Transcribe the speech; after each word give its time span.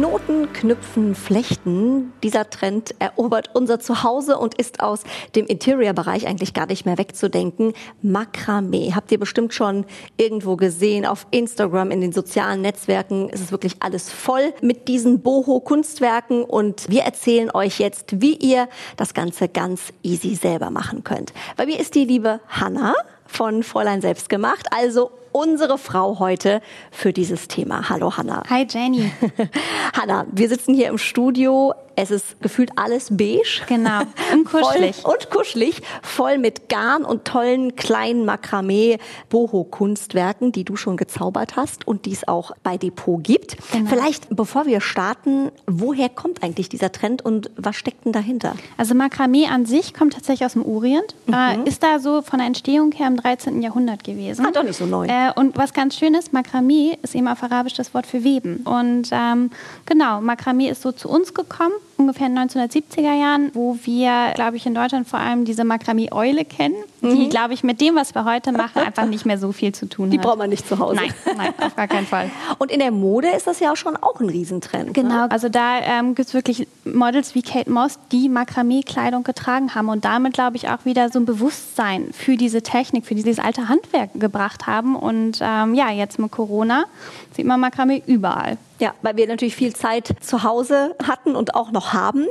Knoten, 0.00 0.50
Knüpfen, 0.54 1.14
Flechten. 1.14 2.14
Dieser 2.22 2.48
Trend 2.48 2.94
erobert 3.00 3.50
unser 3.52 3.80
Zuhause 3.80 4.38
und 4.38 4.54
ist 4.54 4.80
aus 4.80 5.02
dem 5.36 5.44
Interior-Bereich 5.44 6.26
eigentlich 6.26 6.54
gar 6.54 6.64
nicht 6.64 6.86
mehr 6.86 6.96
wegzudenken. 6.96 7.74
Makramee. 8.00 8.92
Habt 8.94 9.12
ihr 9.12 9.18
bestimmt 9.18 9.52
schon 9.52 9.84
irgendwo 10.16 10.56
gesehen. 10.56 11.04
Auf 11.04 11.26
Instagram, 11.32 11.90
in 11.90 12.00
den 12.00 12.12
sozialen 12.12 12.62
Netzwerken 12.62 13.28
ist 13.28 13.42
es 13.42 13.52
wirklich 13.52 13.76
alles 13.80 14.10
voll 14.10 14.54
mit 14.62 14.88
diesen 14.88 15.20
Boho-Kunstwerken. 15.20 16.44
Und 16.44 16.88
wir 16.88 17.02
erzählen 17.02 17.50
euch 17.52 17.78
jetzt, 17.78 18.22
wie 18.22 18.36
ihr 18.36 18.70
das 18.96 19.12
Ganze 19.12 19.48
ganz 19.48 19.92
easy 20.02 20.34
selber 20.34 20.70
machen 20.70 21.04
könnt. 21.04 21.34
Bei 21.58 21.66
mir 21.66 21.78
ist 21.78 21.94
die 21.94 22.06
liebe 22.06 22.40
Hanna 22.48 22.94
von 23.26 23.62
Fräulein 23.62 24.00
selbst 24.00 24.30
gemacht. 24.30 24.66
Also 24.70 25.10
unsere 25.32 25.78
Frau 25.78 26.18
heute 26.18 26.60
für 26.90 27.12
dieses 27.12 27.46
Thema. 27.48 27.88
Hallo 27.88 28.16
Hanna. 28.16 28.42
Hi 28.48 28.66
Jenny. 28.68 29.10
Hanna, 29.92 30.26
wir 30.32 30.48
sitzen 30.48 30.74
hier 30.74 30.88
im 30.88 30.98
Studio. 30.98 31.72
Es 31.96 32.10
ist 32.10 32.40
gefühlt 32.40 32.70
alles 32.76 33.08
beige. 33.10 33.60
Genau. 33.68 34.00
Und 34.32 34.44
kuschelig. 34.50 34.96
Voll 34.96 35.12
und 35.12 35.30
kuschelig. 35.30 35.82
Voll 36.02 36.38
mit 36.38 36.70
Garn 36.70 37.04
und 37.04 37.26
tollen 37.26 37.76
kleinen 37.76 38.24
Makramee-Boho-Kunstwerken, 38.24 40.52
die 40.52 40.64
du 40.64 40.76
schon 40.76 40.96
gezaubert 40.96 41.56
hast 41.56 41.86
und 41.86 42.06
die 42.06 42.12
es 42.12 42.26
auch 42.26 42.52
bei 42.62 42.78
Depot 42.78 43.22
gibt. 43.22 43.58
Genau. 43.72 43.90
Vielleicht, 43.90 44.34
bevor 44.34 44.64
wir 44.64 44.80
starten, 44.80 45.50
woher 45.66 46.08
kommt 46.08 46.42
eigentlich 46.42 46.70
dieser 46.70 46.90
Trend 46.90 47.22
und 47.22 47.50
was 47.56 47.76
steckt 47.76 48.06
denn 48.06 48.12
dahinter? 48.12 48.54
Also 48.78 48.94
Makramee 48.94 49.48
an 49.48 49.66
sich 49.66 49.92
kommt 49.92 50.14
tatsächlich 50.14 50.46
aus 50.46 50.54
dem 50.54 50.64
Orient. 50.64 51.14
Mhm. 51.26 51.34
Äh, 51.34 51.64
ist 51.68 51.82
da 51.82 51.98
so 51.98 52.22
von 52.22 52.38
der 52.38 52.46
Entstehung 52.46 52.92
her 52.92 53.08
im 53.08 53.18
13. 53.18 53.60
Jahrhundert 53.60 54.04
gewesen. 54.04 54.46
Ah, 54.46 54.52
doch 54.52 54.62
nicht 54.62 54.78
so 54.78 54.86
neu. 54.86 55.06
Äh, 55.06 55.19
und 55.28 55.56
was 55.56 55.72
ganz 55.72 55.96
schön 55.96 56.14
ist, 56.14 56.32
Makramee 56.32 56.98
ist 57.02 57.14
eben 57.14 57.28
auf 57.28 57.42
Arabisch 57.42 57.74
das 57.74 57.94
Wort 57.94 58.06
für 58.06 58.24
Weben. 58.24 58.58
Und 58.58 59.10
ähm, 59.12 59.50
genau, 59.86 60.20
Makramee 60.20 60.68
ist 60.68 60.82
so 60.82 60.92
zu 60.92 61.08
uns 61.08 61.34
gekommen 61.34 61.74
ungefähr 62.00 62.26
in 62.26 62.34
den 62.34 62.48
1970er 62.48 63.14
Jahren, 63.14 63.50
wo 63.54 63.78
wir, 63.84 64.32
glaube 64.34 64.56
ich, 64.56 64.66
in 64.66 64.74
Deutschland 64.74 65.06
vor 65.06 65.20
allem 65.20 65.44
diese 65.44 65.64
Makramee-Eule 65.64 66.44
kennen, 66.44 66.76
mhm. 67.00 67.14
die, 67.14 67.28
glaube 67.28 67.54
ich, 67.54 67.62
mit 67.62 67.80
dem, 67.80 67.94
was 67.94 68.14
wir 68.14 68.24
heute 68.24 68.52
machen, 68.52 68.82
einfach 68.82 69.06
nicht 69.06 69.26
mehr 69.26 69.38
so 69.38 69.52
viel 69.52 69.72
zu 69.72 69.88
tun 69.88 70.10
die 70.10 70.18
hat. 70.18 70.24
Die 70.24 70.26
braucht 70.26 70.38
man 70.38 70.50
nicht 70.50 70.66
zu 70.66 70.78
Hause. 70.78 70.96
Nein, 70.96 71.14
nein, 71.36 71.52
auf 71.58 71.76
gar 71.76 71.88
keinen 71.88 72.06
Fall. 72.06 72.30
Und 72.58 72.70
in 72.70 72.80
der 72.80 72.90
Mode 72.90 73.28
ist 73.28 73.46
das 73.46 73.60
ja 73.60 73.72
auch 73.72 73.76
schon 73.76 73.96
auch 73.96 74.20
ein 74.20 74.28
Riesentrend. 74.28 74.86
Ne? 74.86 74.92
Genau, 74.92 75.26
ne? 75.26 75.30
also 75.30 75.48
da 75.48 75.78
ähm, 75.80 76.14
gibt 76.14 76.28
es 76.28 76.34
wirklich 76.34 76.66
Models 76.84 77.34
wie 77.34 77.42
Kate 77.42 77.70
Moss, 77.70 77.98
die 78.10 78.28
Makramee-Kleidung 78.28 79.22
getragen 79.22 79.74
haben 79.74 79.88
und 79.88 80.04
damit, 80.04 80.34
glaube 80.34 80.56
ich, 80.56 80.68
auch 80.68 80.84
wieder 80.84 81.10
so 81.10 81.18
ein 81.18 81.26
Bewusstsein 81.26 82.12
für 82.12 82.36
diese 82.36 82.62
Technik, 82.62 83.06
für 83.06 83.14
dieses 83.14 83.38
alte 83.38 83.68
Handwerk 83.68 84.10
gebracht 84.14 84.66
haben. 84.66 84.96
Und 84.96 85.40
ähm, 85.42 85.74
ja, 85.74 85.90
jetzt 85.90 86.18
mit 86.18 86.30
Corona 86.30 86.84
sieht 87.36 87.46
man 87.46 87.60
Makramee 87.60 88.02
überall. 88.06 88.58
Ja, 88.80 88.94
weil 89.02 89.16
wir 89.16 89.26
natürlich 89.26 89.54
viel 89.54 89.74
Zeit 89.76 90.14
zu 90.20 90.42
Hause 90.42 90.96
hatten 91.06 91.36
und 91.36 91.54
auch 91.54 91.70
noch 91.70 91.92
haben. 91.92 92.26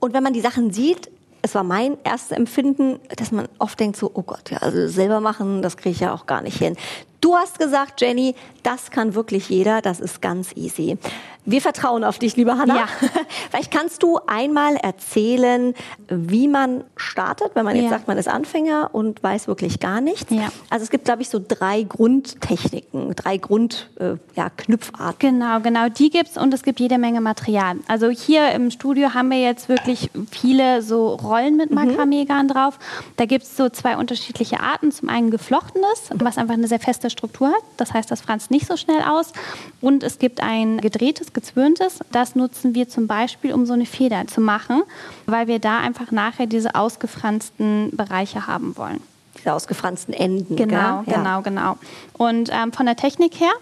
Und 0.00 0.12
wenn 0.12 0.22
man 0.22 0.34
die 0.34 0.42
Sachen 0.42 0.70
sieht, 0.70 1.10
es 1.40 1.54
war 1.54 1.64
mein 1.64 1.96
erstes 2.04 2.36
Empfinden, 2.36 3.00
dass 3.16 3.32
man 3.32 3.48
oft 3.58 3.80
denkt 3.80 3.96
so, 3.96 4.10
oh 4.14 4.22
Gott, 4.22 4.50
ja, 4.50 4.58
also 4.58 4.86
selber 4.88 5.20
machen, 5.20 5.62
das 5.62 5.76
kriege 5.76 5.90
ich 5.90 6.00
ja 6.00 6.14
auch 6.14 6.26
gar 6.26 6.42
nicht 6.42 6.58
hin. 6.58 6.76
Du 7.24 7.34
hast 7.34 7.58
gesagt, 7.58 8.02
Jenny, 8.02 8.34
das 8.62 8.90
kann 8.90 9.14
wirklich 9.14 9.48
jeder, 9.48 9.80
das 9.80 9.98
ist 9.98 10.20
ganz 10.20 10.54
easy. 10.56 10.98
Wir 11.46 11.60
vertrauen 11.60 12.04
auf 12.04 12.18
dich, 12.18 12.36
liebe 12.36 12.56
Hanna. 12.56 12.76
Ja. 12.76 12.88
Vielleicht 13.50 13.70
kannst 13.70 14.02
du 14.02 14.18
einmal 14.26 14.76
erzählen, 14.76 15.74
wie 16.08 16.48
man 16.48 16.84
startet, 16.96 17.50
wenn 17.54 17.66
man 17.66 17.76
jetzt 17.76 17.84
ja. 17.84 17.90
sagt, 17.90 18.08
man 18.08 18.16
ist 18.16 18.28
Anfänger 18.28 18.90
und 18.92 19.22
weiß 19.22 19.46
wirklich 19.46 19.78
gar 19.78 20.00
nichts. 20.00 20.32
Ja. 20.32 20.48
Also 20.70 20.84
es 20.84 20.90
gibt, 20.90 21.04
glaube 21.04 21.20
ich, 21.20 21.28
so 21.28 21.42
drei 21.46 21.82
Grundtechniken, 21.82 23.14
drei 23.14 23.36
Grundknüpfarten. 23.36 24.22
Äh, 24.22 24.98
ja, 24.98 25.14
genau, 25.18 25.60
genau, 25.60 25.88
die 25.90 26.08
gibt's 26.08 26.38
und 26.38 26.54
es 26.54 26.62
gibt 26.62 26.80
jede 26.80 26.96
Menge 26.96 27.20
Material. 27.20 27.76
Also 27.88 28.08
hier 28.08 28.52
im 28.52 28.70
Studio 28.70 29.12
haben 29.12 29.30
wir 29.30 29.40
jetzt 29.40 29.68
wirklich 29.68 30.10
viele 30.30 30.80
so 30.80 31.08
Rollen 31.08 31.56
mit 31.56 31.70
Makramee-Garn 31.70 32.46
mhm. 32.46 32.52
drauf. 32.52 32.78
Da 33.16 33.26
gibt's 33.26 33.54
so 33.54 33.68
zwei 33.68 33.98
unterschiedliche 33.98 34.60
Arten. 34.60 34.92
Zum 34.92 35.10
einen 35.10 35.30
geflochtenes, 35.30 36.10
was 36.14 36.38
einfach 36.38 36.54
eine 36.54 36.68
sehr 36.68 36.80
feste 36.80 37.10
Struktur 37.14 37.48
hat. 37.48 37.62
Das 37.78 37.94
heißt, 37.94 38.10
das 38.10 38.20
franzt 38.20 38.50
nicht 38.50 38.66
so 38.66 38.76
schnell 38.76 39.00
aus. 39.00 39.32
Und 39.80 40.02
es 40.02 40.18
gibt 40.18 40.42
ein 40.42 40.78
gedrehtes 40.80 41.32
gezwirntes. 41.32 42.00
Das 42.12 42.36
nutzen 42.36 42.74
wir 42.74 42.88
zum 42.88 43.06
Beispiel, 43.06 43.54
um 43.54 43.64
so 43.64 43.72
eine 43.72 43.86
Feder 43.86 44.26
zu 44.26 44.42
machen, 44.42 44.82
weil 45.24 45.46
wir 45.46 45.58
da 45.58 45.78
einfach 45.78 46.10
nachher 46.10 46.46
diese 46.46 46.74
ausgefransten 46.74 47.90
Bereiche 47.92 48.46
haben 48.46 48.76
wollen. 48.76 49.00
Diese 49.38 49.52
ausgefransten 49.52 50.12
Enden. 50.12 50.56
Genau, 50.56 51.02
gell? 51.02 51.14
genau, 51.14 51.40
genau. 51.40 51.78
Und 52.12 52.50
ähm, 52.52 52.72
von 52.72 52.86
der 52.86 52.96
Technik 52.96 53.40
her 53.40 53.52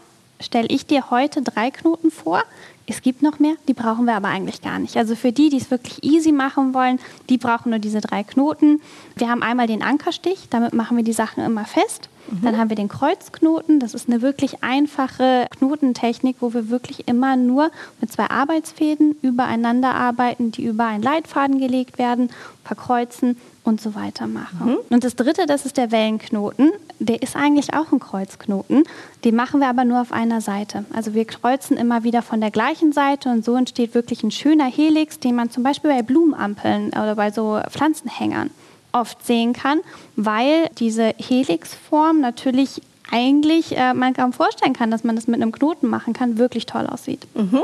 stelle 0.40 0.66
ich 0.68 0.86
dir 0.86 1.10
heute 1.10 1.42
drei 1.42 1.70
Knoten 1.70 2.10
vor. 2.10 2.42
Es 2.86 3.00
gibt 3.00 3.22
noch 3.22 3.38
mehr, 3.38 3.54
die 3.68 3.74
brauchen 3.74 4.06
wir 4.06 4.14
aber 4.14 4.28
eigentlich 4.28 4.60
gar 4.60 4.78
nicht. 4.78 4.96
Also 4.96 5.14
für 5.14 5.32
die, 5.32 5.48
die 5.48 5.56
es 5.56 5.70
wirklich 5.70 6.02
easy 6.02 6.32
machen 6.32 6.74
wollen, 6.74 6.98
die 7.30 7.38
brauchen 7.38 7.70
nur 7.70 7.78
diese 7.78 8.00
drei 8.00 8.24
Knoten. 8.24 8.82
Wir 9.16 9.30
haben 9.30 9.42
einmal 9.42 9.66
den 9.66 9.82
Ankerstich, 9.82 10.48
damit 10.50 10.74
machen 10.74 10.96
wir 10.96 11.04
die 11.04 11.12
Sachen 11.12 11.44
immer 11.44 11.64
fest. 11.64 12.08
Mhm. 12.32 12.42
Dann 12.42 12.58
haben 12.58 12.68
wir 12.70 12.76
den 12.76 12.88
Kreuzknoten. 12.88 13.78
Das 13.78 13.94
ist 13.94 14.08
eine 14.08 14.22
wirklich 14.22 14.62
einfache 14.62 15.46
Knotentechnik, 15.58 16.36
wo 16.40 16.54
wir 16.54 16.70
wirklich 16.70 17.06
immer 17.08 17.36
nur 17.36 17.70
mit 18.00 18.10
zwei 18.10 18.30
Arbeitsfäden 18.30 19.16
übereinander 19.22 19.94
arbeiten, 19.94 20.50
die 20.50 20.64
über 20.64 20.86
einen 20.86 21.02
Leitfaden 21.02 21.58
gelegt 21.58 21.98
werden, 21.98 22.30
verkreuzen 22.64 23.36
und 23.64 23.80
so 23.80 23.94
weiter 23.94 24.26
machen. 24.26 24.70
Mhm. 24.70 24.76
Und 24.90 25.04
das 25.04 25.14
dritte, 25.14 25.46
das 25.46 25.66
ist 25.66 25.76
der 25.76 25.92
Wellenknoten. 25.92 26.72
Der 26.98 27.22
ist 27.22 27.36
eigentlich 27.36 27.74
auch 27.74 27.92
ein 27.92 28.00
Kreuzknoten. 28.00 28.84
Den 29.24 29.36
machen 29.36 29.60
wir 29.60 29.68
aber 29.68 29.84
nur 29.84 30.00
auf 30.00 30.12
einer 30.12 30.40
Seite. 30.40 30.84
Also 30.92 31.14
wir 31.14 31.24
kreuzen 31.24 31.76
immer 31.76 32.02
wieder 32.02 32.22
von 32.22 32.40
der 32.40 32.50
gleichen 32.50 32.92
Seite 32.92 33.28
und 33.28 33.44
so 33.44 33.54
entsteht 33.54 33.94
wirklich 33.94 34.22
ein 34.22 34.30
schöner 34.30 34.66
Helix, 34.66 35.20
den 35.20 35.36
man 35.36 35.50
zum 35.50 35.62
Beispiel 35.62 35.90
bei 35.90 36.02
Blumenampeln 36.02 36.88
oder 36.88 37.14
bei 37.14 37.30
so 37.30 37.60
Pflanzenhängern 37.70 38.50
oft 38.92 39.24
sehen 39.24 39.52
kann, 39.52 39.80
weil 40.16 40.68
diese 40.78 41.14
Helixform 41.18 42.20
natürlich 42.20 42.82
eigentlich, 43.10 43.76
äh, 43.76 43.94
man 43.94 44.14
kaum 44.14 44.32
vorstellen 44.32 44.72
kann, 44.72 44.90
dass 44.90 45.04
man 45.04 45.16
das 45.16 45.26
mit 45.26 45.40
einem 45.40 45.52
Knoten 45.52 45.86
machen 45.86 46.12
kann, 46.14 46.38
wirklich 46.38 46.66
toll 46.66 46.86
aussieht. 46.86 47.26
Mhm. 47.34 47.60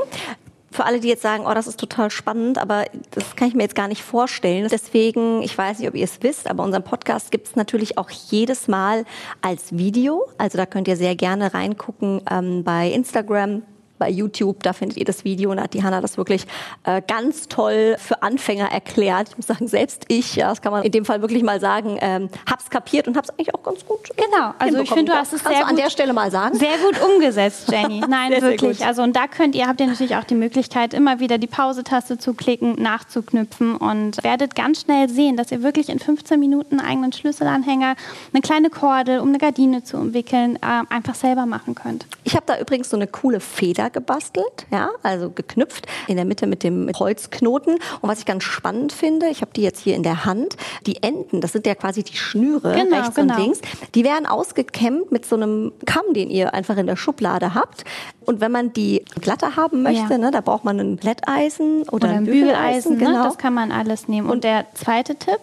Für 0.71 0.85
alle, 0.85 1.01
die 1.01 1.09
jetzt 1.09 1.23
sagen, 1.23 1.45
oh, 1.47 1.55
das 1.55 1.67
ist 1.67 1.81
total 1.81 2.11
spannend, 2.11 2.59
aber 2.59 2.85
das 3.13 3.35
kann 3.35 3.49
ich 3.49 3.55
mir 3.55 3.63
jetzt 3.63 3.75
gar 3.75 3.89
nicht 3.89 4.03
vorstellen. 4.03 4.69
Deswegen, 4.71 5.43
ich 5.43 5.57
weiß 5.57 5.79
nicht, 5.79 5.89
ob 5.89 5.95
ihr 5.95 6.05
es 6.05 6.23
wisst, 6.23 6.49
aber 6.49 6.63
unseren 6.63 6.85
Podcast 6.85 7.31
gibt 7.31 7.47
es 7.47 7.57
natürlich 7.57 7.97
auch 7.97 8.11
jedes 8.11 8.69
Mal 8.69 9.07
als 9.41 9.77
Video. 9.77 10.27
Also 10.37 10.59
da 10.59 10.67
könnt 10.67 10.87
ihr 10.87 10.97
sehr 10.97 11.17
gerne 11.17 11.55
reingucken 11.55 12.21
ähm, 12.31 12.65
bei 12.65 12.91
Instagram, 12.91 13.63
bei 13.99 14.11
YouTube, 14.11 14.63
da 14.63 14.73
findet 14.73 14.99
ihr 14.99 15.05
das 15.05 15.25
Video 15.25 15.51
und 15.51 15.57
da 15.57 15.65
hat 15.65 15.75
die 15.75 15.83
Hanna 15.83 16.01
das 16.01 16.17
wirklich 16.17 16.47
äh, 16.85 17.03
ganz 17.07 17.49
toll 17.49 17.97
für 17.99 18.23
Anfänger 18.23 18.71
erklärt. 18.71 19.31
Ich 19.31 19.37
muss 19.37 19.47
sagen, 19.47 19.69
selbst 19.69 20.05
ich, 20.09 20.37
ja, 20.37 20.49
das 20.49 20.63
kann 20.63 20.73
man 20.73 20.83
in 20.83 20.93
dem 20.93 21.05
Fall 21.05 21.21
wirklich 21.21 21.43
mal 21.43 21.61
sagen, 21.61 21.99
ähm, 22.01 22.29
hab's 22.49 22.71
kapiert 22.71 23.09
und 23.09 23.17
hab's 23.17 23.31
eigentlich 23.31 23.55
auch 23.55 23.63
ganz 23.63 23.85
gut. 23.87 24.01
Genau, 24.17 24.55
also 24.59 24.79
ich 24.79 24.91
finde, 24.91 25.13
du 25.13 25.19
hast 25.19 25.33
es 25.33 25.43
sehr 25.43 25.61
gut, 25.61 25.69
an 25.69 25.77
der 25.77 25.91
Stelle 25.91 26.13
mal 26.13 26.31
sagen. 26.31 26.57
Sehr 26.57 26.79
gut 26.79 27.01
umgesetzt, 27.03 27.71
Jenny. 27.71 28.01
Nein, 28.09 28.33
sehr, 28.33 28.43
wirklich. 28.43 28.79
Sehr 28.79 28.87
also 28.87 29.03
und 29.03 29.15
da 29.15 29.27
könnt 29.27 29.55
ihr 29.55 29.67
habt 29.67 29.81
ihr 29.81 29.87
natürlich 29.87 30.17
auch 30.17 30.25
die 30.25 30.35
Möglichkeit, 30.35 30.95
immer 30.95 31.21
wieder 31.21 31.39
die 31.39 31.47
Pause-Taste 31.47 32.19
zu 32.19 32.35
klicken, 32.35 32.75
nachzuknüpfen 32.81 33.77
und 33.77 34.23
werdet 34.23 34.55
ganz 34.55 34.83
schnell 34.83 35.09
sehen, 35.09 35.37
dass 35.37 35.51
ihr 35.53 35.63
wirklich 35.63 35.89
in 35.89 35.99
15 35.99 36.39
Minuten 36.39 36.79
einen 36.81 36.89
eigenen 36.89 37.13
Schlüsselanhänger, 37.13 37.97
eine 38.33 38.43
kleine 38.43 38.71
Kordel, 38.71 39.21
um 39.21 39.29
eine 39.29 39.39
Gardine 39.39 39.83
zu 39.85 39.97
umwickeln, 39.97 40.57
äh, 40.57 40.83
einfach 40.89 41.15
selber 41.15 41.47
machen 41.47 41.75
könnt. 41.75 42.07
Ich 42.25 42.35
habe 42.35 42.45
da 42.47 42.59
übrigens 42.59 42.91
so 42.91 42.97
eine 42.97 43.07
coole 43.07 43.41
Feder 43.41 43.88
gebastelt, 43.89 44.67
ja, 44.71 44.91
also 45.03 45.31
geknüpft 45.31 45.87
in 46.07 46.17
der 46.17 46.25
Mitte 46.25 46.47
mit 46.47 46.63
dem 46.63 46.91
Kreuzknoten. 46.93 47.75
Und 48.01 48.09
was 48.09 48.21
ich 48.21 48.27
ganz 48.27 48.45
spannend 48.45 48.93
finde, 48.93 49.29
ich 49.29 49.41
habe 49.41 49.51
die 49.55 49.63
jetzt 49.63 49.81
hier 49.81 49.95
in 49.95 50.03
der 50.03 50.25
Hand, 50.25 50.57
die 50.87 51.03
Enden, 51.03 51.41
das 51.41 51.53
sind 51.53 51.67
ja 51.67 51.75
quasi 51.75 52.03
die 52.03 52.17
Schnüre 52.17 52.75
genau, 52.75 52.97
rechts 52.97 53.15
genau. 53.15 53.35
und 53.35 53.41
links, 53.41 53.61
die 53.95 54.05
werden 54.05 54.27
ausgekämmt 54.27 55.13
mit 55.13 55.27
so 55.27 55.37
einem 55.37 55.73
Kamm, 55.87 56.15
den 56.15 56.31
ihr 56.31 56.55
einfach 56.55 56.77
in 56.77 56.87
der 56.87 56.97
Schublade 56.97 57.55
habt. 57.55 57.85
Und 58.25 58.41
wenn 58.41 58.53
man 58.53 58.73
die 58.73 59.05
glatter 59.21 59.57
haben 59.57 59.83
möchte, 59.83 60.13
ja. 60.13 60.19
ne, 60.19 60.31
da 60.31 60.41
braucht 60.41 60.65
man 60.65 60.79
ein 60.79 60.97
Blätteisen 60.97 61.83
oder, 61.85 62.09
oder 62.09 62.09
ein 62.09 62.25
Bügeleisen. 62.25 62.93
Bügeleisen 62.93 62.99
ne? 62.99 63.05
genau. 63.05 63.25
Das 63.25 63.39
kann 63.39 63.55
man 63.55 63.73
alles 63.73 64.09
nehmen. 64.09 64.27
Und, 64.27 64.39
und 64.39 64.45
der 64.45 64.67
zweite 64.75 65.17
Tipp, 65.17 65.39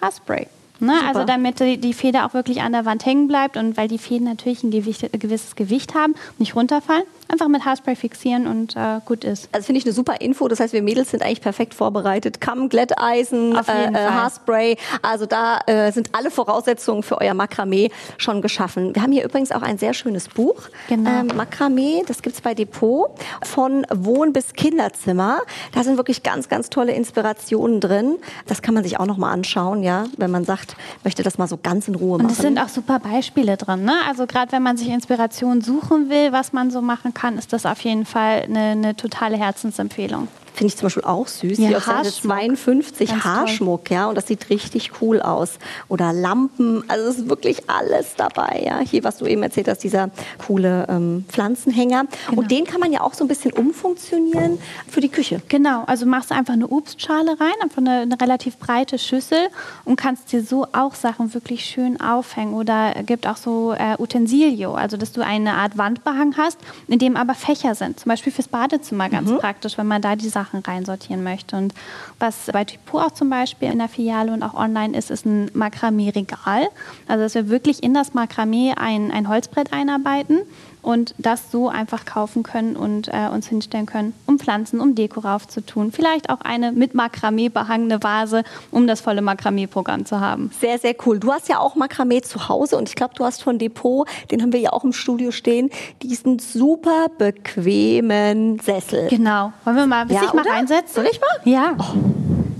Haarspray. 0.00 0.46
Ne? 0.80 0.94
Also 1.06 1.24
damit 1.24 1.58
die, 1.60 1.78
die, 1.78 1.92
Feder 1.92 2.24
auch 2.24 2.34
wirklich 2.34 2.62
an 2.62 2.72
der 2.72 2.84
Wand 2.84 3.04
hängen 3.04 3.26
bleibt 3.26 3.56
und 3.56 3.76
weil 3.76 3.88
die 3.88 3.98
Fäden 3.98 4.24
natürlich 4.24 4.62
ein, 4.62 4.70
Gewicht, 4.70 5.02
ein 5.02 5.18
gewisses 5.18 5.56
Gewicht 5.56 5.94
haben, 5.94 6.14
nicht 6.38 6.54
runterfallen, 6.54 7.04
einfach 7.28 7.48
mit 7.48 7.64
Haarspray 7.64 7.94
fixieren 7.94 8.46
und 8.46 8.74
äh, 8.74 9.00
gut 9.04 9.24
ist. 9.24 9.48
Also 9.52 9.66
finde 9.66 9.78
ich 9.78 9.84
eine 9.84 9.92
super 9.92 10.20
Info. 10.20 10.48
Das 10.48 10.60
heißt, 10.60 10.72
wir 10.72 10.82
Mädels 10.82 11.10
sind 11.10 11.22
eigentlich 11.22 11.40
perfekt 11.40 11.74
vorbereitet. 11.74 12.40
Kamm, 12.40 12.68
Glätteisen, 12.68 13.54
äh, 13.54 13.58
äh 13.58 13.94
Haarspray. 13.94 14.76
Also 15.02 15.26
da 15.26 15.60
äh, 15.66 15.92
sind 15.92 16.10
alle 16.14 16.30
Voraussetzungen 16.30 17.02
für 17.02 17.20
euer 17.20 17.34
Makramee 17.34 17.90
schon 18.16 18.40
geschaffen. 18.40 18.94
Wir 18.94 19.02
haben 19.02 19.12
hier 19.12 19.24
übrigens 19.24 19.52
auch 19.52 19.62
ein 19.62 19.78
sehr 19.78 19.94
schönes 19.94 20.28
Buch. 20.28 20.56
Genau. 20.88 21.10
Ähm, 21.10 21.26
Makramee, 21.36 22.02
das 22.06 22.22
gibt's 22.22 22.40
bei 22.40 22.54
Depot. 22.54 23.10
Von 23.42 23.86
Wohn- 23.94 24.32
bis 24.32 24.54
Kinderzimmer. 24.54 25.40
Da 25.72 25.84
sind 25.84 25.96
wirklich 25.96 26.22
ganz, 26.22 26.48
ganz 26.48 26.70
tolle 26.70 26.92
Inspirationen 26.92 27.80
drin. 27.80 28.16
Das 28.46 28.62
kann 28.62 28.74
man 28.74 28.84
sich 28.84 28.98
auch 28.98 29.06
noch 29.06 29.18
mal 29.18 29.30
anschauen, 29.30 29.82
ja, 29.82 30.04
wenn 30.16 30.30
man 30.30 30.44
sagt, 30.44 30.76
möchte 31.04 31.22
das 31.22 31.36
mal 31.36 31.46
so 31.46 31.58
ganz 31.62 31.88
in 31.88 31.94
Ruhe 31.94 32.14
Und 32.14 32.22
machen. 32.22 32.32
es 32.32 32.38
sind 32.38 32.58
auch 32.58 32.68
super 32.68 32.98
Beispiele 32.98 33.56
drin. 33.56 33.84
Ne? 33.84 33.94
Also 34.08 34.26
gerade 34.26 34.52
wenn 34.52 34.62
man 34.62 34.76
sich 34.76 34.88
Inspiration 34.88 35.60
suchen 35.60 36.08
will, 36.08 36.32
was 36.32 36.52
man 36.52 36.70
so 36.70 36.80
machen 36.80 37.12
kann, 37.12 37.17
ist 37.38 37.52
das 37.52 37.66
auf 37.66 37.80
jeden 37.80 38.06
Fall 38.06 38.42
eine, 38.42 38.70
eine 38.70 38.96
totale 38.96 39.36
Herzensempfehlung. 39.36 40.28
Finde 40.58 40.72
ich 40.72 40.76
zum 40.76 40.86
Beispiel 40.86 41.04
auch 41.04 41.28
süß. 41.28 41.56
Ja, 41.58 41.68
Hier 41.68 41.76
auf 41.76 41.84
Seite 41.84 41.98
Haarschmuck. 41.98 42.32
52 42.32 43.10
Ganz 43.10 43.22
toll. 43.22 43.32
Haarschmuck, 43.32 43.90
ja, 43.92 44.08
und 44.08 44.16
das 44.16 44.26
sieht 44.26 44.50
richtig 44.50 44.90
cool 45.00 45.22
aus. 45.22 45.60
Oder 45.86 46.12
Lampen, 46.12 46.82
also 46.88 47.08
es 47.08 47.18
ist 47.18 47.28
wirklich 47.28 47.70
alles 47.70 48.16
dabei, 48.16 48.64
ja. 48.66 48.80
Hier, 48.80 49.04
was 49.04 49.18
du 49.18 49.26
eben 49.26 49.44
erzählt 49.44 49.68
hast, 49.68 49.84
dieser 49.84 50.10
coole 50.44 50.84
ähm, 50.88 51.24
Pflanzenhänger. 51.28 52.06
Genau. 52.26 52.40
Und 52.40 52.50
den 52.50 52.64
kann 52.64 52.80
man 52.80 52.90
ja 52.90 53.02
auch 53.02 53.14
so 53.14 53.22
ein 53.22 53.28
bisschen 53.28 53.52
umfunktionieren 53.52 54.58
für 54.88 55.00
die 55.00 55.10
Küche. 55.10 55.40
Genau, 55.48 55.84
also 55.86 56.06
machst 56.06 56.32
du 56.32 56.34
einfach 56.34 56.54
eine 56.54 56.66
Obstschale 56.66 57.38
rein, 57.38 57.54
einfach 57.62 57.78
eine, 57.78 58.00
eine 58.00 58.20
relativ 58.20 58.56
breite 58.58 58.98
Schüssel 58.98 59.38
und 59.84 59.94
kannst 59.94 60.32
dir 60.32 60.42
so 60.42 60.66
auch 60.72 60.96
Sachen 60.96 61.34
wirklich 61.34 61.66
schön 61.66 62.00
aufhängen. 62.00 62.54
Oder 62.54 62.94
gibt 63.06 63.28
auch 63.28 63.36
so 63.36 63.74
äh, 63.78 63.94
Utensilio, 63.96 64.74
also 64.74 64.96
dass 64.96 65.12
du 65.12 65.24
eine 65.24 65.52
Art 65.52 65.78
Wandbehang 65.78 66.36
hast, 66.36 66.58
in 66.88 66.98
dem 66.98 67.16
aber 67.16 67.34
Fächer 67.34 67.76
sind. 67.76 68.00
Zum 68.00 68.10
Beispiel 68.10 68.32
fürs 68.32 68.48
Badezimmer 68.48 69.08
ganz 69.08 69.30
praktisch, 69.38 69.78
wenn 69.78 69.86
man 69.86 70.02
da 70.02 70.16
die 70.16 70.28
Sachen 70.28 70.47
reinsortieren 70.54 71.22
möchte. 71.22 71.56
Und 71.56 71.74
was 72.18 72.50
bei 72.52 72.64
Typo 72.64 72.98
auch 73.00 73.12
zum 73.12 73.30
Beispiel 73.30 73.70
in 73.70 73.78
der 73.78 73.88
Filiale 73.88 74.32
und 74.32 74.42
auch 74.42 74.54
online 74.54 74.96
ist, 74.96 75.10
ist 75.10 75.26
ein 75.26 75.50
Makramee-Regal. 75.54 76.68
Also 77.06 77.24
dass 77.24 77.34
wir 77.34 77.48
wirklich 77.48 77.82
in 77.82 77.94
das 77.94 78.14
Makramee 78.14 78.74
ein, 78.76 79.10
ein 79.10 79.28
Holzbrett 79.28 79.72
einarbeiten 79.72 80.40
und 80.88 81.14
das 81.18 81.50
so 81.52 81.68
einfach 81.68 82.06
kaufen 82.06 82.42
können 82.42 82.74
und 82.74 83.08
äh, 83.08 83.28
uns 83.30 83.46
hinstellen 83.46 83.84
können, 83.84 84.14
um 84.24 84.38
Pflanzen, 84.38 84.80
um 84.80 84.94
Deko 84.94 85.20
raufzutun. 85.20 85.92
Vielleicht 85.92 86.30
auch 86.30 86.40
eine 86.40 86.72
mit 86.72 86.94
Makramee 86.94 87.50
behangene 87.50 88.02
Vase, 88.02 88.42
um 88.70 88.86
das 88.86 89.02
volle 89.02 89.20
Makramee-Programm 89.20 90.06
zu 90.06 90.18
haben. 90.20 90.50
Sehr, 90.58 90.78
sehr 90.78 90.94
cool. 91.04 91.18
Du 91.20 91.30
hast 91.30 91.46
ja 91.50 91.58
auch 91.58 91.74
Makramee 91.74 92.22
zu 92.22 92.48
Hause 92.48 92.78
und 92.78 92.88
ich 92.88 92.94
glaube, 92.94 93.12
du 93.14 93.26
hast 93.26 93.42
von 93.42 93.58
Depot, 93.58 94.08
den 94.30 94.40
haben 94.40 94.54
wir 94.54 94.60
ja 94.60 94.72
auch 94.72 94.82
im 94.82 94.94
Studio 94.94 95.30
stehen, 95.30 95.68
diesen 96.00 96.38
super 96.38 97.08
bequemen 97.18 98.58
Sessel. 98.60 99.08
Genau. 99.10 99.52
Wollen 99.64 99.76
wir 99.76 99.86
mal, 99.86 100.06
Ja, 100.10 100.22
ja, 100.22 100.22
ich 100.24 100.32
mal 100.32 100.40
oder? 100.40 100.52
reinsetzen? 100.52 100.94
Soll 100.94 101.08
ich 101.12 101.20
mal? 101.20 101.28
Ja. 101.44 101.76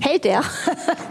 Hält 0.01 0.25
der? 0.25 0.43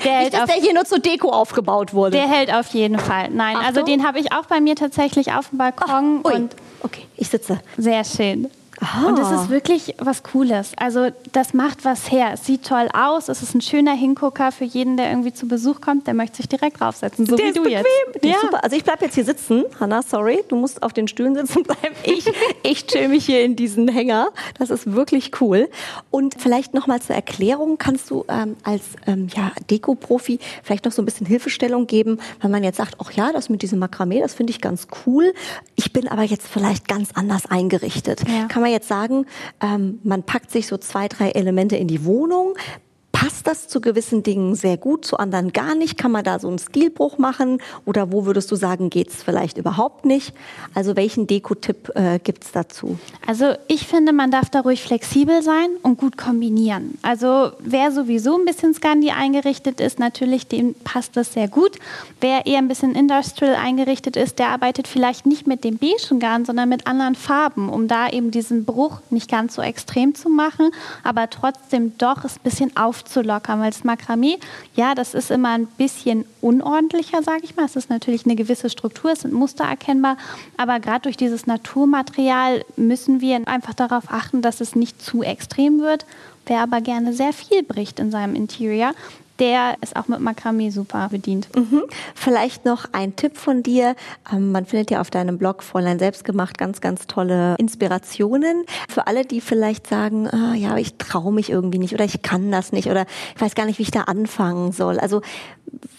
Der 0.04 0.12
hält 0.12 0.24
Nicht, 0.24 0.34
dass 0.34 0.42
auf- 0.42 0.46
der 0.48 0.56
hier 0.62 0.74
nur 0.74 0.86
zur 0.86 1.00
Deko 1.00 1.30
aufgebaut 1.30 1.94
wurde. 1.94 2.12
Der 2.18 2.28
hält 2.28 2.54
auf 2.54 2.68
jeden 2.70 3.00
Fall. 3.00 3.30
Nein, 3.30 3.56
also 3.58 3.82
Achtung. 3.82 3.86
den 3.86 4.06
habe 4.08 4.20
ich 4.20 4.32
auch 4.32 4.46
bei 4.46 4.60
mir 4.60 4.76
tatsächlich 4.76 5.34
auf 5.34 5.50
dem 5.50 5.58
Balkon 5.58 6.22
Ui. 6.26 6.34
und 6.34 6.56
okay, 6.84 7.04
ich 7.16 7.30
sitze. 7.30 7.60
Sehr 7.78 8.04
schön. 8.04 8.50
Aha. 8.80 9.08
Und 9.08 9.20
es 9.20 9.32
ist 9.32 9.50
wirklich 9.50 9.96
was 9.98 10.24
Cooles. 10.24 10.72
Also 10.78 11.10
das 11.32 11.54
macht 11.54 11.84
was 11.86 12.12
her. 12.12 12.32
Es 12.34 12.46
sieht 12.46 12.66
toll 12.66 12.88
aus. 12.94 13.28
Es 13.28 13.42
ist 13.42 13.56
ein 13.56 13.62
schöner 13.62 13.94
Hingucker 13.94 14.52
für 14.52 14.66
jeden, 14.66 14.98
der 14.98 15.10
irgendwie 15.10 15.34
zu 15.34 15.48
Besuch 15.48 15.82
kommt. 15.82 16.08
Der 16.08 16.14
möchte 16.14 16.38
sich 16.38 16.48
direkt 16.48 16.80
draufsetzen, 16.80 17.26
so 17.26 17.36
der 17.36 17.46
wie 17.46 17.50
ist 17.50 17.58
du 17.58 17.64
bequem. 17.64 17.84
jetzt. 18.14 18.24
Der 18.24 18.32
ist 18.32 18.42
super. 18.42 18.64
Also 18.64 18.76
ich 18.76 18.84
bleibe 18.84 19.06
jetzt 19.06 19.16
hier 19.16 19.26
sitzen. 19.26 19.64
Hanna, 19.80 20.02
sorry, 20.02 20.44
du 20.48 20.56
musst 20.56 20.84
auf 20.84 20.94
den 20.94 21.08
Stühlen 21.08 21.36
sitzen 21.36 21.64
bleiben. 21.64 21.96
Ich, 22.04 22.26
ich 22.64 22.88
chill 22.88 23.10
mich 23.10 23.26
hier 23.26 23.44
in 23.44 23.56
diesen 23.56 23.88
Hänger. 23.90 24.30
Das 24.60 24.70
ist 24.70 24.94
wirklich 24.94 25.42
cool. 25.42 25.68
Und 26.10 26.36
vielleicht 26.40 26.74
nochmal 26.74 27.02
zur 27.02 27.16
Erklärung, 27.16 27.78
kannst 27.78 28.10
du 28.10 28.24
ähm, 28.30 28.56
als 28.64 28.84
ähm, 29.08 29.28
ja, 29.36 29.52
Deko-Profi 29.70 30.40
vielleicht 30.64 30.86
noch 30.86 30.92
so 30.92 31.02
ein 31.02 31.06
bisschen 31.06 31.28
Hilfestellung 31.28 31.86
geben, 31.86 32.20
wenn 32.42 32.52
man 32.52 32.64
jetzt 32.64 32.78
sagt, 32.78 32.96
ach 33.04 33.12
ja, 33.12 33.32
das 33.34 33.50
mit 33.50 33.62
diesem 33.62 33.80
Makramee, 33.80 34.22
das 34.22 34.34
finde 34.34 34.52
ich 34.52 34.62
ganz 34.62 34.88
cool. 35.06 35.34
Ich 35.76 35.92
bin 35.92 36.08
aber 36.08 36.24
jetzt 36.24 36.48
vielleicht 36.48 36.88
ganz 36.88 37.10
anders 37.14 37.46
eingerichtet. 37.48 38.22
Ja. 38.28 38.46
Kann 38.48 38.62
man 38.62 38.67
jetzt 38.68 38.88
sagen, 38.88 39.26
ähm, 39.62 40.00
man 40.04 40.24
packt 40.24 40.52
sich 40.52 40.68
so 40.68 40.78
zwei, 40.78 41.08
drei 41.08 41.32
Elemente 41.32 41.76
in 41.76 41.88
die 41.88 42.06
Wohnung, 42.06 42.58
Das 43.48 43.70
zu 43.70 43.80
gewissen 43.80 44.24
Dingen 44.24 44.56
sehr 44.56 44.76
gut, 44.76 45.06
zu 45.06 45.16
anderen 45.16 45.54
gar 45.54 45.74
nicht? 45.74 45.98
Kann 45.98 46.12
man 46.12 46.26
da 46.26 46.38
so 46.38 46.50
einen 46.50 46.60
Stilbruch 46.60 47.18
machen? 47.18 47.62
Oder 47.86 48.12
wo 48.12 48.26
würdest 48.26 48.52
du 48.52 48.58
sagen, 48.58 48.90
geht's 48.90 49.24
vielleicht 49.24 49.58
überhaupt 49.58 50.04
nicht? 50.04 50.34
Also 50.74 50.98
welchen 50.98 51.28
Deko-Tipp 51.28 51.94
äh, 51.96 52.20
gibt's 52.20 52.52
dazu? 52.52 53.00
Also 53.26 53.54
ich 53.70 53.88
finde, 53.88 54.12
man 54.12 54.32
darf 54.32 54.50
da 54.50 54.60
ruhig 54.60 54.84
flexibel 54.84 55.42
sein 55.44 55.70
und 55.82 55.98
gut 55.98 56.18
kombinieren. 56.18 56.98
Also 57.04 57.52
wer 57.60 57.94
sowieso 57.94 58.38
ein 58.38 58.44
bisschen 58.44 58.74
Scandi 58.74 59.12
eingerichtet 59.12 59.80
ist, 59.80 59.98
natürlich, 59.98 60.48
dem 60.48 60.74
passt 60.84 61.16
das 61.16 61.32
sehr 61.32 61.48
gut. 61.48 61.80
Wer 62.20 62.48
eher 62.48 62.58
ein 62.58 62.68
bisschen 62.68 62.96
industrial 62.96 63.56
eingerichtet 63.56 64.18
ist, 64.18 64.40
der 64.40 64.50
arbeitet 64.50 64.90
vielleicht 64.90 65.26
nicht 65.26 65.48
mit 65.48 65.64
dem 65.64 65.78
beigen 65.78 66.20
Garn, 66.20 66.44
sondern 66.44 66.68
mit 66.68 66.86
anderen 66.86 67.16
Farben, 67.16 67.70
um 67.70 67.88
da 67.88 68.10
eben 68.10 68.30
diesen 68.30 68.66
Bruch 68.66 69.00
nicht 69.10 69.32
ganz 69.32 69.56
so 69.56 69.62
extrem 69.62 70.16
zu 70.16 70.28
machen, 70.28 70.72
aber 71.06 71.30
trotzdem 71.30 71.98
doch 71.98 72.26
es 72.26 72.36
ein 72.36 72.44
bisschen 72.44 72.76
aufzulockern, 72.76 73.37
weil 73.46 73.72
das 73.72 73.84
Makramee, 73.84 74.38
ja, 74.76 74.96
das 74.96 75.14
ist 75.14 75.32
immer 75.32 75.52
ein 75.52 75.68
bisschen 75.68 76.26
unordentlicher, 76.42 77.24
sage 77.24 77.42
ich 77.44 77.56
mal. 77.56 77.66
Es 77.66 77.76
ist 77.76 77.90
natürlich 77.90 78.26
eine 78.26 78.36
gewisse 78.36 78.70
Struktur, 78.70 79.12
es 79.12 79.22
sind 79.22 79.34
Muster 79.34 79.64
erkennbar, 79.64 80.18
aber 80.58 80.80
gerade 80.80 81.02
durch 81.02 81.18
dieses 81.18 81.48
Naturmaterial 81.48 82.64
müssen 82.76 83.22
wir 83.22 83.48
einfach 83.48 83.74
darauf 83.74 84.06
achten, 84.10 84.42
dass 84.42 84.62
es 84.62 84.76
nicht 84.76 85.02
zu 85.02 85.24
extrem 85.24 85.80
wird. 85.80 86.06
Wer 86.46 86.62
aber 86.62 86.82
gerne 86.82 87.14
sehr 87.14 87.34
viel 87.34 87.64
bricht 87.64 88.00
in 88.00 88.10
seinem 88.10 88.36
Interior, 88.36 88.94
der 89.40 89.76
ist 89.82 89.96
auch 89.96 90.08
mit 90.08 90.20
Makramee 90.20 90.70
super 90.70 91.10
bedient. 91.10 91.48
Mhm. 91.56 91.84
Vielleicht 92.16 92.66
noch 92.66 92.86
ein 92.92 93.16
Tipp 93.16 93.38
von 93.38 93.64
dir. 93.64 93.96
Ähm, 94.32 94.52
man 94.52 94.66
findet 94.66 94.92
ja 94.92 95.02
auf 95.02 95.10
deinem 95.10 95.38
Blog 95.38 95.64
Fräulein 95.64 96.00
Selbstgemacht 96.00 96.58
ganz, 96.58 96.82
ganz 96.82 97.08
tolle 97.08 97.56
Inspirationen. 97.58 98.64
Für 98.90 99.08
alle, 99.08 99.26
die 99.26 99.42
vielleicht 99.42 99.88
sagen, 99.88 100.28
ah, 100.28 100.54
ja, 100.56 100.78
ich 100.78 100.98
traue 100.98 101.34
mich 101.34 101.50
irgendwie 101.50 101.80
nicht 101.80 101.94
oder 101.94 102.06
ich 102.06 102.22
kann 102.22 102.52
das 102.52 102.72
nicht 102.72 102.90
oder 102.90 103.06
ich 103.36 103.42
weiß 103.42 103.56
gar 103.56 103.66
nicht, 103.66 103.80
wie 103.80 103.84
ich 103.84 103.92
da 103.92 104.02
anfangen 104.02 104.72
soll. 104.72 105.00
Also 105.00 105.22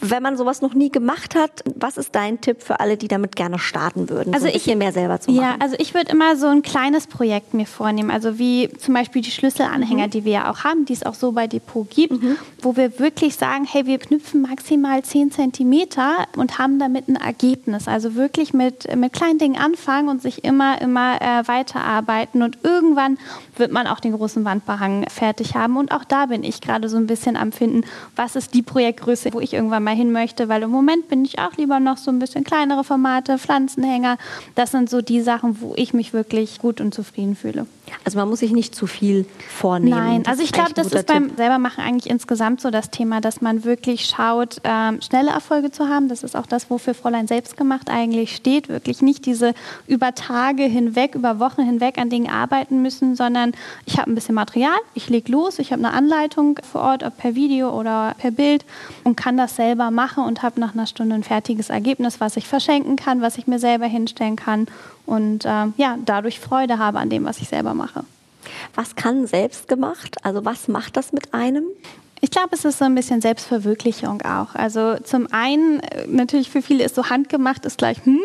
wenn 0.01 0.23
man 0.23 0.37
sowas 0.37 0.63
noch 0.63 0.75
nie 0.75 0.91
gemacht 0.91 1.35
hat, 1.35 1.63
was 1.77 1.97
ist 1.99 2.15
dein 2.15 2.41
Tipp 2.41 2.63
für 2.63 2.81
alle, 2.81 2.97
die 2.97 3.09
damit 3.09 3.37
gerne 3.37 3.59
starten 3.59 4.09
würden? 4.09 4.33
Also 4.33 4.47
so 4.47 4.53
ich- 4.55 4.67
mehr 4.77 4.93
selber 4.93 5.21
zu 5.21 5.31
machen. 5.33 5.43
Ja, 5.43 5.57
also 5.59 5.75
ich 5.79 5.93
würde 5.95 6.13
immer 6.13 6.37
so 6.37 6.47
ein 6.47 6.63
kleines 6.63 7.07
Projekt 7.07 7.53
mir 7.53 7.67
vornehmen, 7.67 8.11
also 8.11 8.39
wie 8.39 8.71
zum 8.79 8.95
Beispiel 8.95 9.23
die 9.23 9.31
Schlüsselanhänger, 9.31 10.09
die 10.09 10.25
wir 10.25 10.33
ja 10.33 10.51
auch 10.51 10.63
haben, 10.65 10.85
die 10.85 10.93
es 10.93 11.05
auch 11.05 11.15
so 11.15 11.33
bei 11.33 11.47
Depot 11.49 11.89
gibt, 11.91 12.15
wo 12.63 12.77
wir 12.77 12.99
wirklich 12.99 13.35
sagen, 13.37 13.65
hey, 13.71 13.87
wir 13.87 13.99
knüpfen 13.99 14.43
maximal 14.43 15.03
10 15.03 15.33
Zentimeter 15.33 16.27
und 16.37 16.59
haben 16.59 16.79
damit 16.79 17.09
ein 17.09 17.17
Ergebnis. 17.17 17.89
Also 17.89 18.15
wirklich 18.15 18.55
mit, 18.55 18.95
mit 18.97 19.13
kleinen 19.13 19.39
Dingen 19.39 19.57
anfangen 19.61 20.09
und 20.09 20.23
sich 20.23 20.45
immer, 20.45 20.81
immer 20.81 21.21
äh, 21.21 21.47
weiterarbeiten 21.49 22.43
und 22.43 22.59
irgendwann 22.63 23.19
wird 23.57 23.73
man 23.73 23.87
auch 23.87 24.01
den 24.01 24.13
großen 24.13 24.45
Wandbehang 24.45 25.07
fertig 25.09 25.55
haben. 25.57 25.77
Und 25.77 25.93
auch 25.93 26.05
da 26.05 26.27
bin 26.27 26.45
ich 26.45 26.61
gerade 26.61 26.89
so 26.89 26.97
ein 26.97 27.07
bisschen 27.09 27.37
am 27.37 27.51
Finden, 27.53 27.83
was 28.17 28.37
ist 28.37 28.55
die 28.55 28.63
Projektgröße, 28.63 29.33
wo 29.33 29.41
ich 29.41 29.55
irgendwann 29.59 29.85
mal 29.85 29.95
hin 29.95 30.13
möchte, 30.13 30.49
weil 30.49 30.63
im 30.63 30.71
Moment 30.71 31.09
bin 31.09 31.25
ich 31.25 31.39
auch 31.39 31.57
lieber 31.57 31.81
noch 31.81 31.99
so 31.99 32.11
ein 32.11 32.19
bisschen 32.19 32.45
kleinere 32.45 32.85
Formate, 32.85 33.39
Pflanzenhänger. 33.39 34.17
Das 34.55 34.71
sind 34.71 34.89
so 34.89 35.03
die 35.03 35.21
Sachen, 35.21 35.61
wo 35.61 35.75
ich 35.77 35.93
mich 35.93 36.13
wirklich 36.13 36.59
gut 36.59 36.81
und 36.81 36.95
zufrieden 36.95 37.37
fühle. 37.37 37.67
Also 38.05 38.19
man 38.19 38.29
muss 38.29 38.41
sich 38.41 38.53
nicht 38.53 38.75
zu 38.75 38.87
viel 38.87 39.27
vornehmen. 39.49 39.99
Nein, 39.99 40.23
Das 40.23 40.33
also 40.33 40.43
ich 40.43 40.53
glaube, 40.53 40.73
das 40.75 40.93
ist 40.93 41.07
beim 41.07 41.37
selbermachen 41.37 41.83
eigentlich 41.83 42.11
insgesamt 42.11 42.61
so 42.61 42.71
das 42.71 42.91
Thema, 42.91 43.21
dass 43.21 43.41
man 43.41 43.65
wirklich 43.65 44.07
schaut, 44.07 44.61
ähm, 44.65 45.01
schnelle 45.03 45.31
Erfolge 45.31 45.71
zu 45.71 45.89
haben. 45.89 46.09
Das 46.09 46.23
ist 46.23 46.37
auch 46.37 46.47
das, 46.47 46.71
wofür 46.71 46.95
Fräulein 46.95 47.27
Selbstgemacht 47.27 47.91
eigentlich 47.91 48.37
steht. 48.37 48.69
Wirklich 48.69 49.03
nicht 49.03 49.27
diese 49.27 49.55
über 49.87 50.15
Tage 50.15 50.65
hinweg, 50.65 51.15
über 51.15 51.41
Wochen 51.41 51.63
hinweg 51.63 51.99
an 51.99 52.11
Dingen 52.11 52.31
arbeiten 52.31 52.83
müssen, 52.83 53.17
sondern 53.17 53.53
ich 53.87 53.99
habe 53.99 54.11
ein 54.11 54.15
bisschen 54.15 54.35
Material, 54.35 54.79
ich 54.95 55.09
lege 55.09 55.33
los, 55.33 55.59
ich 55.59 55.73
habe 55.73 55.85
eine 55.85 55.93
Anleitung 55.95 56.59
vor 56.71 56.83
Ort, 56.83 57.03
ob 57.03 57.17
per 57.17 57.35
Video 57.35 57.71
oder 57.71 58.15
per 58.19 58.31
Bild 58.31 58.65
und 59.05 59.17
kann 59.17 59.37
das 59.37 59.48
selber 59.57 59.91
machen 59.91 60.25
und 60.25 60.43
habe 60.43 60.61
nach 60.61 60.75
einer 60.75 60.87
Stunde 60.87 61.15
ein 61.15 61.25
fertiges 61.25 61.71
Ergebnis, 61.71 62.21
was 62.21 62.37
ich 62.37 62.47
verschenken 62.47 62.97
kann, 62.97 63.21
was 63.21 63.39
ich 63.39 63.47
mir 63.47 63.59
selber 63.59 63.87
hinstellen 63.87 64.37
kann 64.37 64.67
und 65.07 65.45
ähm, 65.47 65.75
ja, 65.77 65.97
dadurch 66.05 66.39
Freude 66.41 66.79
habe 66.79 66.99
an 66.99 67.11
dem, 67.11 67.25
was 67.25 67.39
ich 67.39 67.49
selber 67.49 67.75
mache. 67.75 68.05
Was 68.75 68.95
kann 68.95 69.27
selbst 69.27 69.69
gemacht? 69.69 70.17
Also 70.25 70.45
was 70.45 70.69
macht 70.69 70.97
das 70.97 71.13
mit 71.13 71.35
einem? 71.35 71.65
Ich 72.21 72.31
glaube, 72.31 72.49
es 72.53 72.65
ist 72.65 72.79
so 72.79 72.85
ein 72.85 72.95
bisschen 72.95 73.21
Selbstverwirklichung 73.21 74.23
auch. 74.23 74.55
Also 74.55 74.97
zum 74.97 75.29
einen, 75.31 75.81
äh, 75.81 76.07
natürlich 76.09 76.51
für 76.51 76.63
viele 76.63 76.85
ist 76.85 76.95
so 76.95 77.11
handgemacht, 77.11 77.65
ist 77.65 77.79
gleich 77.79 78.05
hm, 78.05 78.21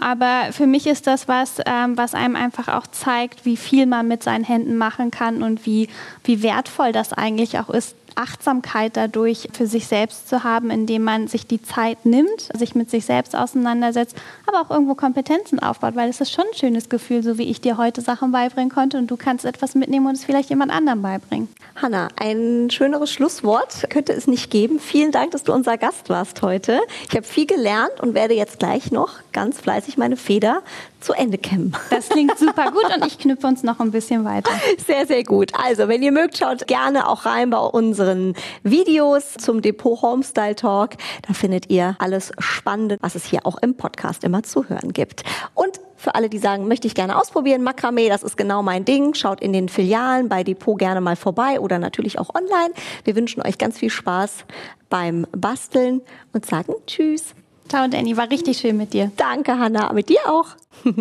aber 0.00 0.52
für 0.52 0.66
mich 0.66 0.86
ist 0.86 1.06
das 1.06 1.26
was, 1.26 1.56
ähm, 1.66 1.96
was 1.96 2.14
einem 2.14 2.36
einfach 2.36 2.68
auch 2.68 2.86
zeigt, 2.86 3.44
wie 3.44 3.56
viel 3.56 3.86
man 3.86 4.06
mit 4.06 4.22
seinen 4.22 4.44
Händen 4.44 4.76
machen 4.76 5.10
kann 5.10 5.42
und 5.42 5.66
wie, 5.66 5.88
wie 6.22 6.42
wertvoll 6.42 6.92
das 6.92 7.12
eigentlich 7.12 7.58
auch 7.58 7.70
ist, 7.70 7.96
Achtsamkeit 8.16 8.96
dadurch 8.96 9.48
für 9.52 9.66
sich 9.66 9.86
selbst 9.86 10.28
zu 10.28 10.44
haben, 10.44 10.70
indem 10.70 11.02
man 11.02 11.28
sich 11.28 11.46
die 11.46 11.62
Zeit 11.62 12.04
nimmt, 12.04 12.48
sich 12.54 12.74
mit 12.74 12.90
sich 12.90 13.04
selbst 13.04 13.36
auseinandersetzt, 13.36 14.16
aber 14.46 14.60
auch 14.60 14.70
irgendwo 14.70 14.94
Kompetenzen 14.94 15.58
aufbaut, 15.58 15.96
weil 15.96 16.08
es 16.08 16.20
ist 16.20 16.32
schon 16.32 16.44
ein 16.52 16.58
schönes 16.58 16.88
Gefühl, 16.88 17.22
so 17.22 17.38
wie 17.38 17.50
ich 17.50 17.60
dir 17.60 17.76
heute 17.76 18.00
Sachen 18.00 18.32
beibringen 18.32 18.70
konnte 18.70 18.98
und 18.98 19.10
du 19.10 19.16
kannst 19.16 19.44
etwas 19.44 19.74
mitnehmen 19.74 20.06
und 20.06 20.14
es 20.14 20.24
vielleicht 20.24 20.50
jemand 20.50 20.72
anderem 20.72 21.02
beibringen. 21.02 21.48
Hanna, 21.76 22.08
ein 22.16 22.70
schöneres 22.70 23.12
Schlusswort 23.12 23.88
könnte 23.90 24.12
es 24.12 24.26
nicht 24.26 24.50
geben. 24.50 24.78
Vielen 24.78 25.12
Dank, 25.12 25.32
dass 25.32 25.44
du 25.44 25.52
unser 25.52 25.78
Gast 25.78 26.08
warst 26.08 26.42
heute. 26.42 26.80
Ich 27.08 27.16
habe 27.16 27.26
viel 27.26 27.46
gelernt 27.46 28.00
und 28.00 28.14
werde 28.14 28.34
jetzt 28.34 28.58
gleich 28.58 28.90
noch 28.90 29.14
ganz 29.32 29.60
fleißig 29.60 29.96
meine 29.96 30.16
Feder 30.16 30.62
zu 31.04 31.12
Ende 31.12 31.38
kämmen. 31.38 31.76
Das 31.90 32.08
klingt 32.08 32.38
super 32.38 32.70
gut 32.70 32.84
und 32.94 33.06
ich 33.06 33.18
knüpfe 33.18 33.46
uns 33.46 33.62
noch 33.62 33.78
ein 33.78 33.90
bisschen 33.90 34.24
weiter. 34.24 34.50
Sehr, 34.86 35.06
sehr 35.06 35.22
gut. 35.22 35.52
Also, 35.54 35.88
wenn 35.88 36.02
ihr 36.02 36.12
mögt, 36.12 36.38
schaut 36.38 36.66
gerne 36.66 37.08
auch 37.08 37.26
rein 37.26 37.50
bei 37.50 37.58
unseren 37.58 38.34
Videos 38.62 39.34
zum 39.34 39.62
Depot 39.62 40.00
Homestyle 40.02 40.54
Talk. 40.54 40.92
Da 41.26 41.34
findet 41.34 41.70
ihr 41.70 41.96
alles 41.98 42.32
Spannende, 42.38 42.96
was 43.00 43.14
es 43.14 43.24
hier 43.24 43.46
auch 43.46 43.58
im 43.58 43.76
Podcast 43.76 44.24
immer 44.24 44.42
zu 44.42 44.68
hören 44.68 44.92
gibt. 44.92 45.22
Und 45.54 45.80
für 45.96 46.14
alle, 46.14 46.28
die 46.28 46.38
sagen, 46.38 46.68
möchte 46.68 46.86
ich 46.86 46.94
gerne 46.94 47.18
ausprobieren, 47.18 47.62
Makramee, 47.62 48.08
das 48.08 48.22
ist 48.22 48.36
genau 48.36 48.62
mein 48.62 48.84
Ding. 48.84 49.14
Schaut 49.14 49.40
in 49.40 49.52
den 49.52 49.68
Filialen 49.68 50.28
bei 50.28 50.42
Depot 50.42 50.78
gerne 50.78 51.00
mal 51.00 51.16
vorbei 51.16 51.60
oder 51.60 51.78
natürlich 51.78 52.18
auch 52.18 52.34
online. 52.34 52.74
Wir 53.04 53.16
wünschen 53.16 53.42
euch 53.42 53.58
ganz 53.58 53.78
viel 53.78 53.90
Spaß 53.90 54.44
beim 54.88 55.26
Basteln 55.32 56.02
und 56.32 56.44
sagen 56.46 56.74
Tschüss. 56.86 57.34
Ciao, 57.68 57.88
Danny, 57.88 58.16
war 58.16 58.30
richtig 58.30 58.58
schön 58.58 58.76
mit 58.76 58.92
dir. 58.92 59.10
Danke, 59.16 59.58
Hanna, 59.58 59.92
mit 59.92 60.08
dir 60.08 60.20
auch. 60.28 60.46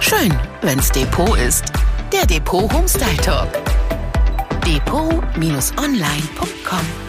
Schön, 0.00 0.32
wenn's 0.62 0.90
Depot 0.90 1.38
ist. 1.38 1.64
Der 2.12 2.26
Depot 2.26 2.72
Homestyle 2.72 3.16
Talk. 3.16 3.48
Depot-online.com 4.64 7.05